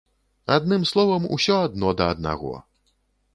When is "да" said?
2.01-2.09